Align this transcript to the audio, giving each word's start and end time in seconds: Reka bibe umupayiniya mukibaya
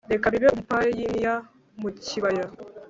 Reka 0.11 0.25
bibe 0.33 0.47
umupayiniya 0.49 1.33
mukibaya 1.81 2.45